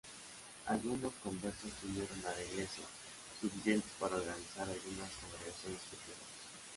Algunos 0.65 1.13
conversos 1.23 1.69
se 1.79 1.85
unieron 1.85 2.17
a 2.25 2.31
la 2.35 2.41
iglesia, 2.43 2.83
suficientes 3.39 3.91
para 3.99 4.15
organizar 4.15 4.63
algunas 4.63 5.11
congregaciones 5.21 5.81
pequeñas. 5.91 6.17